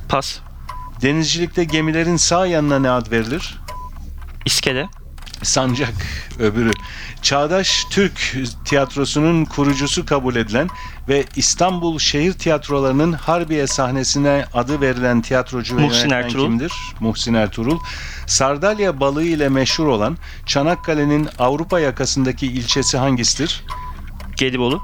Pas. 0.10 0.40
Denizcilikte 1.02 1.64
gemilerin 1.64 2.16
sağ 2.16 2.46
yanına 2.46 2.80
ne 2.80 2.90
ad 2.90 3.12
verilir? 3.12 3.58
İskele. 4.46 4.90
Sancak 5.44 5.94
öbürü. 6.40 6.72
Çağdaş 7.22 7.86
Türk 7.90 8.38
tiyatrosunun 8.66 9.46
kurucusu 9.46 10.06
kabul 10.06 10.36
edilen 10.36 10.70
ve 11.10 11.26
İstanbul 11.36 12.00
şehir 12.00 12.34
tiyatrolarının 12.34 13.14
Harbiye 13.14 13.68
sahnesine 13.68 14.46
adı 14.54 14.82
verilen 14.82 15.22
tiyatrocu 15.22 15.80
Muhsin 15.80 16.10
Ertuğrul. 16.10 16.44
kimdir? 16.46 16.72
Muhsin 17.00 17.34
Ertuğrul. 17.34 17.80
Sardalya 18.28 19.00
balığı 19.00 19.24
ile 19.24 19.50
meşhur 19.50 19.88
olan 19.88 20.18
Çanakkale'nin 20.46 21.30
Avrupa 21.40 21.80
yakasındaki 21.80 22.48
ilçesi 22.48 22.98
hangisidir? 22.98 23.64
Gelibolu. 24.36 24.82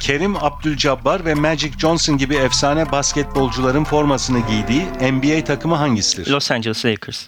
Kerim 0.00 0.36
Abdülcabbar 0.36 1.24
ve 1.24 1.34
Magic 1.34 1.78
Johnson 1.78 2.18
gibi 2.18 2.34
efsane 2.34 2.92
basketbolcuların 2.92 3.84
formasını 3.84 4.40
giydiği 4.46 4.86
NBA 5.12 5.44
takımı 5.44 5.74
hangisidir? 5.74 6.30
Los 6.30 6.50
Angeles 6.50 6.84
Lakers. 6.84 7.26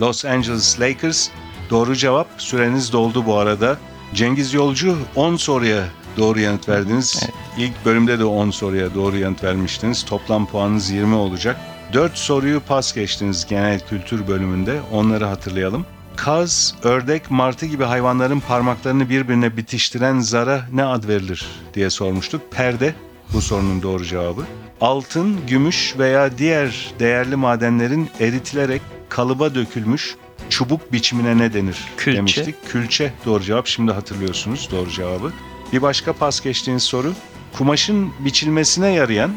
Los 0.00 0.24
Angeles 0.24 0.80
Lakers. 0.80 1.28
Doğru 1.72 1.96
cevap. 1.96 2.26
Süreniz 2.38 2.92
doldu 2.92 3.26
bu 3.26 3.36
arada. 3.36 3.78
Cengiz 4.14 4.54
Yolcu 4.54 4.98
10 5.16 5.36
soruya 5.36 5.84
doğru 6.16 6.40
yanıt 6.40 6.68
verdiniz. 6.68 7.20
Evet. 7.22 7.34
İlk 7.58 7.84
bölümde 7.84 8.18
de 8.18 8.24
10 8.24 8.50
soruya 8.50 8.94
doğru 8.94 9.16
yanıt 9.16 9.44
vermiştiniz. 9.44 10.04
Toplam 10.04 10.46
puanınız 10.46 10.90
20 10.90 11.14
olacak. 11.14 11.56
4 11.92 12.16
soruyu 12.16 12.60
pas 12.60 12.94
geçtiniz 12.94 13.46
genel 13.46 13.80
kültür 13.80 14.28
bölümünde. 14.28 14.80
Onları 14.92 15.24
hatırlayalım. 15.24 15.86
Kaz, 16.16 16.74
ördek, 16.82 17.30
martı 17.30 17.66
gibi 17.66 17.84
hayvanların 17.84 18.40
parmaklarını 18.40 19.08
birbirine 19.08 19.56
bitiştiren 19.56 20.20
zara 20.20 20.64
ne 20.72 20.84
ad 20.84 21.08
verilir 21.08 21.46
diye 21.74 21.90
sormuştuk. 21.90 22.52
Perde 22.52 22.94
bu 23.32 23.40
sorunun 23.40 23.82
doğru 23.82 24.04
cevabı. 24.04 24.42
Altın, 24.80 25.46
gümüş 25.46 25.94
veya 25.98 26.38
diğer 26.38 26.94
değerli 26.98 27.36
madenlerin 27.36 28.10
eritilerek 28.20 28.82
kalıba 29.08 29.54
dökülmüş 29.54 30.16
çubuk 30.52 30.92
biçimine 30.92 31.38
ne 31.38 31.52
denir 31.52 31.76
Külçe. 31.96 32.18
demiştik. 32.18 32.54
Külçe 32.68 33.12
doğru 33.26 33.44
cevap. 33.44 33.66
Şimdi 33.66 33.92
hatırlıyorsunuz 33.92 34.68
doğru 34.70 34.90
cevabı. 34.90 35.32
Bir 35.72 35.82
başka 35.82 36.12
pas 36.12 36.40
geçtiğiniz 36.40 36.82
soru. 36.82 37.12
Kumaşın 37.52 38.12
biçilmesine 38.20 38.88
yarayan 38.88 39.30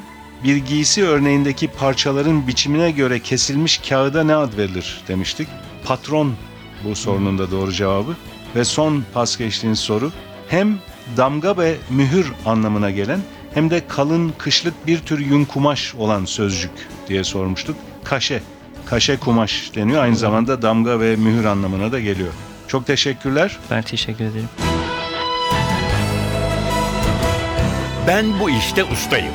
bir 0.43 0.55
giysi 0.55 1.05
örneğindeki 1.05 1.67
parçaların 1.67 2.47
biçimine 2.47 2.91
göre 2.91 3.19
kesilmiş 3.19 3.77
kağıda 3.77 4.23
ne 4.23 4.35
ad 4.35 4.57
verilir 4.57 5.01
demiştik. 5.07 5.47
Patron 5.85 6.33
bu 6.83 6.95
sorunun 6.95 7.37
da 7.37 7.51
doğru 7.51 7.71
cevabı. 7.71 8.15
Ve 8.55 8.63
son 8.65 9.03
pas 9.13 9.37
geçtiğiniz 9.37 9.79
soru. 9.79 10.11
Hem 10.47 10.79
damga 11.17 11.57
ve 11.57 11.75
mühür 11.89 12.31
anlamına 12.45 12.91
gelen 12.91 13.19
hem 13.53 13.69
de 13.69 13.87
kalın 13.87 14.33
kışlık 14.37 14.87
bir 14.87 14.99
tür 14.99 15.19
yün 15.19 15.45
kumaş 15.45 15.95
olan 15.95 16.25
sözcük 16.25 16.71
diye 17.09 17.23
sormuştuk. 17.23 17.75
Kaşe, 18.03 18.41
kaşe 18.85 19.17
kumaş 19.17 19.71
deniyor. 19.75 20.03
Aynı 20.03 20.15
zamanda 20.15 20.61
damga 20.61 20.99
ve 20.99 21.15
mühür 21.15 21.45
anlamına 21.45 21.91
da 21.91 21.99
geliyor. 21.99 22.33
Çok 22.67 22.87
teşekkürler. 22.87 23.57
Ben 23.71 23.81
teşekkür 23.81 24.23
ederim. 24.25 24.49
Ben 28.07 28.39
bu 28.39 28.49
işte 28.49 28.83
ustayım. 28.83 29.33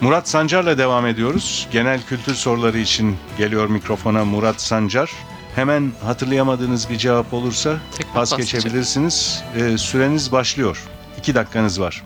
Murat 0.00 0.28
Sancar'la 0.28 0.78
devam 0.78 1.06
ediyoruz. 1.06 1.68
Genel 1.72 2.02
kültür 2.02 2.34
soruları 2.34 2.78
için 2.78 3.16
geliyor 3.38 3.68
mikrofona 3.68 4.24
Murat 4.24 4.60
Sancar. 4.60 5.10
Hemen 5.54 5.92
hatırlayamadığınız 6.04 6.90
bir 6.90 6.98
cevap 6.98 7.34
olursa 7.34 7.76
Tekrar 7.96 8.14
pas 8.14 8.30
pas 8.30 8.38
geçebilirsiniz. 8.38 9.44
Ee, 9.56 9.78
süreniz 9.78 10.32
başlıyor. 10.32 10.82
İki 11.18 11.34
dakikanız 11.34 11.80
var. 11.80 12.02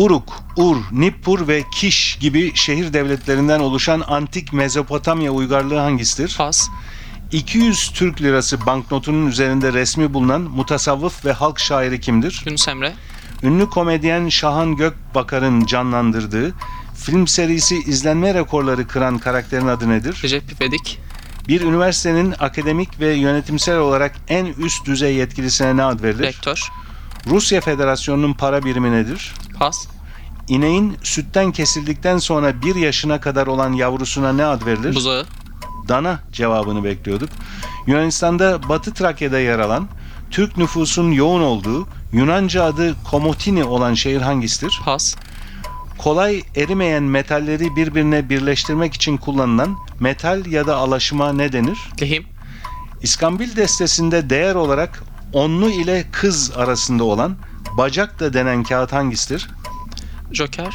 Uruk, 0.00 0.42
Ur, 0.56 0.76
Nippur 0.92 1.48
ve 1.48 1.64
Kiş 1.72 2.18
gibi 2.20 2.52
şehir 2.54 2.92
devletlerinden 2.92 3.60
oluşan 3.60 4.04
antik 4.06 4.52
Mezopotamya 4.52 5.30
uygarlığı 5.30 5.78
hangisidir? 5.78 6.34
Pas. 6.38 6.68
200 7.32 7.90
Türk 7.94 8.22
lirası 8.22 8.66
banknotunun 8.66 9.26
üzerinde 9.26 9.72
resmi 9.72 10.14
bulunan 10.14 10.40
mutasavvıf 10.40 11.24
ve 11.24 11.32
halk 11.32 11.58
şairi 11.58 12.00
kimdir? 12.00 12.42
Yunus 12.46 12.68
Emre. 12.68 12.92
Ünlü 13.42 13.70
komedyen 13.70 14.28
Şahan 14.28 14.76
Gökbakar'ın 14.76 15.66
canlandırdığı 15.66 16.54
film 16.96 17.26
serisi 17.26 17.78
izlenme 17.78 18.34
rekorları 18.34 18.88
kıran 18.88 19.18
karakterin 19.18 19.66
adı 19.66 19.88
nedir? 19.88 20.20
Recep 20.24 20.52
İvedik. 20.52 20.98
Bir 21.48 21.60
üniversitenin 21.60 22.34
akademik 22.38 23.00
ve 23.00 23.14
yönetimsel 23.14 23.78
olarak 23.78 24.16
en 24.28 24.46
üst 24.46 24.86
düzey 24.86 25.14
yetkilisine 25.14 25.76
ne 25.76 25.82
ad 25.84 26.02
verilir? 26.02 26.22
Rektör. 26.22 26.70
Rusya 27.26 27.60
Federasyonu'nun 27.60 28.32
para 28.32 28.64
birimi 28.64 28.92
nedir? 28.92 29.34
Pas. 29.58 29.86
İneğin 30.48 30.96
sütten 31.02 31.52
kesildikten 31.52 32.18
sonra 32.18 32.62
bir 32.62 32.74
yaşına 32.74 33.20
kadar 33.20 33.46
olan 33.46 33.72
yavrusuna 33.72 34.32
ne 34.32 34.44
ad 34.44 34.66
verilir? 34.66 34.94
Buzağı. 34.94 35.26
Dana 35.88 36.20
cevabını 36.32 36.84
bekliyorduk. 36.84 37.30
Yunanistan'da 37.86 38.68
Batı 38.68 38.94
Trakya'da 38.94 39.38
yer 39.38 39.58
alan, 39.58 39.88
Türk 40.30 40.56
nüfusun 40.56 41.12
yoğun 41.12 41.40
olduğu, 41.42 41.88
Yunanca 42.12 42.64
adı 42.64 42.94
Komotini 43.10 43.64
olan 43.64 43.94
şehir 43.94 44.20
hangisidir? 44.20 44.80
Pas. 44.84 45.16
Kolay 45.98 46.42
erimeyen 46.56 47.02
metalleri 47.02 47.76
birbirine 47.76 48.28
birleştirmek 48.28 48.94
için 48.94 49.16
kullanılan 49.16 49.76
metal 50.00 50.46
ya 50.46 50.66
da 50.66 50.76
alaşıma 50.76 51.32
ne 51.32 51.52
denir? 51.52 51.78
Lehim. 52.00 52.26
İskambil 53.02 53.56
destesinde 53.56 54.30
değer 54.30 54.54
olarak 54.54 55.02
onlu 55.32 55.70
ile 55.70 56.04
kız 56.12 56.52
arasında 56.56 57.04
olan 57.04 57.36
bacak 57.76 58.20
da 58.20 58.32
denen 58.32 58.62
kağıt 58.62 58.92
hangisidir? 58.92 59.48
Joker. 60.32 60.74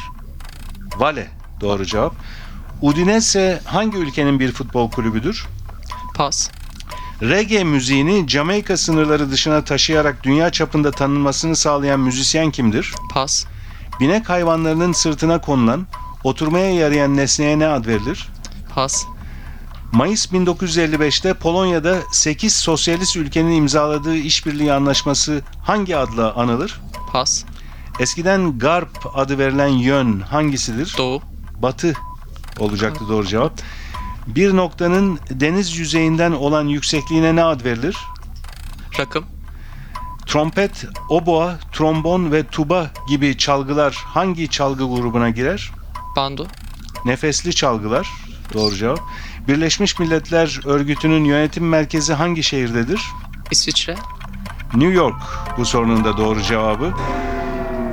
Vale 0.96 1.28
doğru 1.60 1.86
cevap. 1.86 2.14
Udinese 2.82 3.60
hangi 3.64 3.98
ülkenin 3.98 4.40
bir 4.40 4.52
futbol 4.52 4.90
kulübüdür? 4.90 5.46
Pas. 6.14 6.50
Reggae 7.22 7.64
müziğini 7.64 8.28
Jamaika 8.28 8.76
sınırları 8.76 9.30
dışına 9.30 9.64
taşıyarak 9.64 10.24
dünya 10.24 10.50
çapında 10.50 10.90
tanınmasını 10.90 11.56
sağlayan 11.56 12.00
müzisyen 12.00 12.50
kimdir? 12.50 12.94
Pas. 13.12 13.44
Binek 14.00 14.28
hayvanlarının 14.28 14.92
sırtına 14.92 15.40
konulan, 15.40 15.86
oturmaya 16.24 16.70
yarayan 16.70 17.16
nesneye 17.16 17.58
ne 17.58 17.66
ad 17.66 17.86
verilir? 17.86 18.28
Pas. 18.74 19.04
Mayıs 19.96 20.26
1955'te 20.26 21.34
Polonya'da 21.34 21.98
8 22.12 22.56
sosyalist 22.56 23.16
ülkenin 23.16 23.50
imzaladığı 23.50 24.16
işbirliği 24.16 24.72
anlaşması 24.72 25.42
hangi 25.62 25.96
adla 25.96 26.34
anılır? 26.34 26.80
Pas. 27.12 27.44
Eskiden 28.00 28.58
Garp 28.58 29.06
adı 29.14 29.38
verilen 29.38 29.68
yön 29.68 30.20
hangisidir? 30.20 30.94
Doğu. 30.98 31.22
Batı 31.62 31.94
olacaktı 32.58 33.08
doğru 33.08 33.26
cevap. 33.26 33.52
Bir 34.26 34.56
noktanın 34.56 35.18
deniz 35.30 35.76
yüzeyinden 35.76 36.32
olan 36.32 36.68
yüksekliğine 36.68 37.36
ne 37.36 37.44
ad 37.44 37.64
verilir? 37.64 37.96
Rakım. 38.98 39.24
Trompet, 40.26 40.84
oboa, 41.08 41.58
trombon 41.72 42.32
ve 42.32 42.46
tuba 42.46 42.90
gibi 43.08 43.38
çalgılar 43.38 43.94
hangi 44.06 44.48
çalgı 44.48 44.84
grubuna 44.84 45.30
girer? 45.30 45.70
Bando. 46.16 46.46
Nefesli 47.04 47.54
çalgılar. 47.54 48.08
Doğru 48.54 48.76
cevap. 48.76 49.00
Birleşmiş 49.48 49.98
Milletler 49.98 50.60
Örgütü'nün 50.64 51.24
yönetim 51.24 51.68
merkezi 51.68 52.12
hangi 52.12 52.42
şehirdedir? 52.42 53.00
İsviçre. 53.50 53.94
New 54.74 54.92
York 54.94 55.16
bu 55.58 55.64
sorunun 55.64 56.04
da 56.04 56.16
doğru 56.16 56.42
cevabı. 56.42 56.92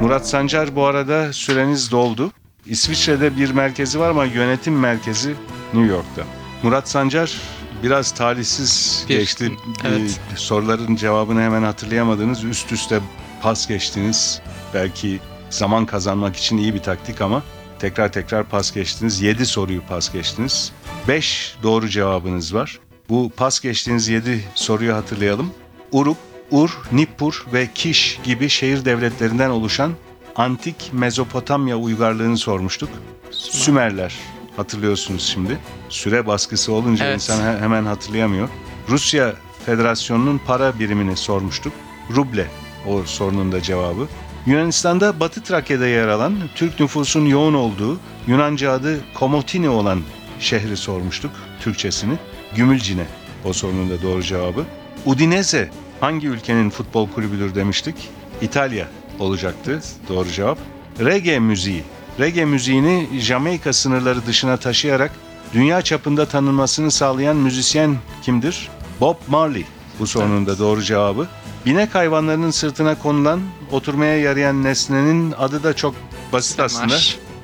Murat 0.01 0.27
Sancar 0.29 0.75
bu 0.75 0.85
arada 0.85 1.33
süreniz 1.33 1.91
doldu. 1.91 2.31
İsviçre'de 2.65 3.37
bir 3.37 3.51
merkezi 3.51 3.99
var 3.99 4.09
ama 4.09 4.25
yönetim 4.25 4.79
merkezi 4.79 5.35
New 5.73 5.91
York'ta. 5.93 6.23
Murat 6.63 6.89
Sancar 6.89 7.37
biraz 7.83 8.11
talihsiz 8.11 9.05
Bir- 9.09 9.17
geçti. 9.17 9.51
evet. 9.83 10.19
Ee, 10.33 10.37
soruların 10.37 10.95
cevabını 10.95 11.41
hemen 11.41 11.63
hatırlayamadınız. 11.63 12.43
Üst 12.43 12.71
üste 12.71 12.99
pas 13.41 13.67
geçtiniz. 13.67 14.41
Belki 14.73 15.19
zaman 15.49 15.85
kazanmak 15.85 16.35
için 16.35 16.57
iyi 16.57 16.73
bir 16.73 16.79
taktik 16.83 17.21
ama 17.21 17.43
tekrar 17.79 18.11
tekrar 18.11 18.43
pas 18.43 18.73
geçtiniz. 18.73 19.21
7 19.21 19.45
soruyu 19.45 19.81
pas 19.81 20.11
geçtiniz. 20.13 20.71
5 21.07 21.55
doğru 21.63 21.89
cevabınız 21.89 22.53
var. 22.53 22.79
Bu 23.09 23.31
pas 23.37 23.59
geçtiğiniz 23.59 24.07
7 24.07 24.43
soruyu 24.55 24.95
hatırlayalım. 24.95 25.51
Uruk, 25.91 26.17
Ur, 26.51 26.69
Nippur 26.91 27.45
ve 27.53 27.67
Kiş 27.75 28.19
gibi 28.23 28.49
şehir 28.49 28.85
devletlerinden 28.85 29.49
oluşan 29.49 29.91
antik 30.35 30.75
Mezopotamya 30.93 31.77
uygarlığını 31.77 32.37
sormuştuk. 32.37 32.89
Sümerler 33.31 34.15
hatırlıyorsunuz 34.57 35.23
şimdi. 35.33 35.57
Süre 35.89 36.27
baskısı 36.27 36.73
olunca 36.73 37.05
Evet. 37.05 37.15
insan 37.15 37.53
he- 37.53 37.59
hemen 37.59 37.85
hatırlayamıyor. 37.85 38.49
Rusya 38.89 39.33
Federasyonu'nun 39.65 40.41
para 40.47 40.79
birimini 40.79 41.17
sormuştuk. 41.17 41.73
Ruble 42.15 42.47
o 42.87 43.03
sorunun 43.03 43.51
da 43.51 43.61
cevabı. 43.61 44.07
Yunanistan'da 44.45 45.19
Batı 45.19 45.43
Trakya'da 45.43 45.87
yer 45.87 46.07
alan 46.07 46.33
Türk 46.55 46.79
nüfusun 46.79 47.25
yoğun 47.25 47.53
olduğu 47.53 47.99
Yunanca 48.27 48.71
adı 48.71 48.99
Komotini 49.13 49.69
olan 49.69 50.01
şehri 50.43 50.77
sormuştuk 50.77 51.31
Türkçesini. 51.61 52.13
Gümülcine 52.55 53.05
o 53.45 53.53
sorunun 53.53 53.89
da 53.89 54.01
doğru 54.01 54.23
cevabı. 54.23 54.65
Udinese 55.05 55.69
hangi 55.99 56.27
ülkenin 56.27 56.69
futbol 56.69 57.09
kulübüdür 57.09 57.55
demiştik? 57.55 57.95
İtalya 58.41 58.87
olacaktı 59.19 59.81
doğru 60.09 60.29
cevap. 60.29 60.57
Reggae 60.99 61.39
müziği. 61.39 61.83
Reggae 62.19 62.45
müziğini 62.45 63.07
Jamaika 63.19 63.73
sınırları 63.73 64.25
dışına 64.25 64.57
taşıyarak 64.57 65.11
dünya 65.53 65.81
çapında 65.81 66.25
tanınmasını 66.25 66.91
sağlayan 66.91 67.35
müzisyen 67.35 67.95
kimdir? 68.21 68.69
Bob 69.01 69.15
Marley 69.27 69.65
bu 69.99 70.07
sorunun 70.07 70.45
da 70.45 70.59
doğru 70.59 70.83
cevabı. 70.83 71.27
Binek 71.65 71.95
hayvanlarının 71.95 72.51
sırtına 72.51 72.99
konulan 72.99 73.41
oturmaya 73.71 74.17
yarayan 74.17 74.63
nesnenin 74.63 75.31
adı 75.31 75.63
da 75.63 75.75
çok 75.75 75.95
basit 76.33 76.59
aslında. 76.59 76.95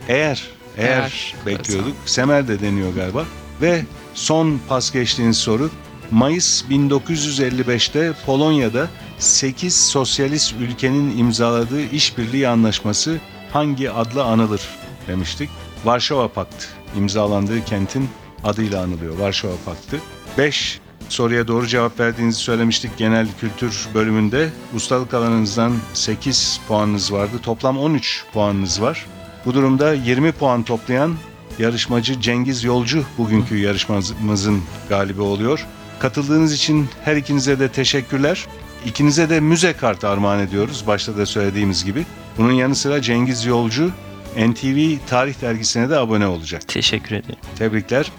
Eğer, 0.07 0.47
eğer, 0.79 0.99
Eğer, 0.99 1.35
bekliyorduk. 1.45 1.95
Semer 2.05 2.47
de 2.47 2.61
deniyor 2.61 2.93
galiba. 2.95 3.25
Ve 3.61 3.85
son 4.13 4.59
pas 4.69 4.91
geçtiğiniz 4.91 5.37
soru. 5.37 5.69
Mayıs 6.11 6.63
1955'te 6.69 8.13
Polonya'da 8.25 8.87
8 9.19 9.87
sosyalist 9.87 10.53
ülkenin 10.59 11.17
imzaladığı 11.17 11.81
işbirliği 11.81 12.47
anlaşması 12.47 13.17
hangi 13.53 13.91
adla 13.91 14.23
anılır 14.23 14.61
demiştik. 15.07 15.49
Varşova 15.85 16.27
Pakt 16.27 16.65
imzalandığı 16.97 17.65
kentin 17.65 18.09
adıyla 18.43 18.83
anılıyor. 18.83 19.17
Varşova 19.17 19.55
Paktı. 19.65 19.97
5 20.37 20.79
soruya 21.09 21.47
doğru 21.47 21.67
cevap 21.67 21.99
verdiğinizi 21.99 22.39
söylemiştik 22.39 22.97
genel 22.97 23.27
kültür 23.39 23.87
bölümünde. 23.93 24.49
Ustalık 24.75 25.13
alanınızdan 25.13 25.73
8 25.93 26.61
puanınız 26.67 27.13
vardı. 27.13 27.39
Toplam 27.43 27.79
13 27.79 28.25
puanınız 28.33 28.81
var. 28.81 29.05
Bu 29.49 29.53
durumda 29.53 29.93
20 29.93 30.31
puan 30.31 30.63
toplayan 30.63 31.15
yarışmacı 31.59 32.21
Cengiz 32.21 32.63
Yolcu 32.63 33.03
bugünkü 33.17 33.57
yarışmamızın 33.57 34.61
galibi 34.89 35.21
oluyor. 35.21 35.65
Katıldığınız 35.99 36.53
için 36.53 36.89
her 37.03 37.15
ikinize 37.15 37.59
de 37.59 37.69
teşekkürler. 37.69 38.45
İkinize 38.85 39.29
de 39.29 39.39
müze 39.39 39.73
kartı 39.73 40.07
armağan 40.07 40.39
ediyoruz 40.39 40.83
başta 40.87 41.17
da 41.17 41.25
söylediğimiz 41.25 41.85
gibi. 41.85 42.05
Bunun 42.37 42.51
yanı 42.51 42.75
sıra 42.75 43.01
Cengiz 43.01 43.45
Yolcu 43.45 43.91
NTV 44.37 44.97
Tarih 45.07 45.41
Dergisi'ne 45.41 45.89
de 45.89 45.97
abone 45.97 46.27
olacak. 46.27 46.67
Teşekkür 46.67 47.15
ederim. 47.15 47.39
Tebrikler. 47.57 48.11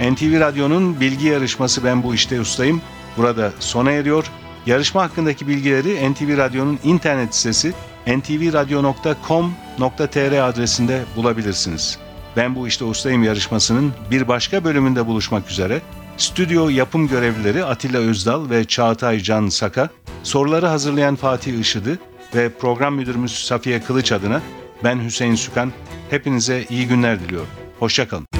NTV 0.00 0.40
Radyo'nun 0.40 1.00
bilgi 1.00 1.26
yarışması 1.26 1.84
Ben 1.84 2.02
Bu 2.02 2.14
İşte 2.14 2.40
Ustayım 2.40 2.82
burada 3.16 3.52
sona 3.58 3.90
eriyor. 3.90 4.30
Yarışma 4.66 5.02
hakkındaki 5.02 5.48
bilgileri 5.48 6.12
NTV 6.12 6.36
Radyo'nun 6.36 6.78
internet 6.84 7.34
sitesi 7.34 7.72
ntvradio.com.tr 8.06 10.48
adresinde 10.48 11.02
bulabilirsiniz. 11.16 11.98
Ben 12.36 12.54
Bu 12.54 12.68
İşte 12.68 12.84
Ustayım 12.84 13.22
yarışmasının 13.22 13.92
bir 14.10 14.28
başka 14.28 14.64
bölümünde 14.64 15.06
buluşmak 15.06 15.50
üzere. 15.50 15.80
Stüdyo 16.16 16.68
yapım 16.68 17.08
görevlileri 17.08 17.64
Atilla 17.64 17.98
Özdal 17.98 18.50
ve 18.50 18.64
Çağatay 18.64 19.20
Can 19.20 19.48
Saka, 19.48 19.88
soruları 20.22 20.66
hazırlayan 20.66 21.16
Fatih 21.16 21.60
Işıdı 21.60 21.98
ve 22.34 22.48
program 22.48 22.94
müdürümüz 22.94 23.32
Safiye 23.32 23.82
Kılıç 23.82 24.12
adına 24.12 24.42
ben 24.84 25.04
Hüseyin 25.04 25.34
Sükan. 25.34 25.72
Hepinize 26.10 26.64
iyi 26.70 26.88
günler 26.88 27.20
diliyorum. 27.20 27.48
Hoşçakalın. 27.78 28.39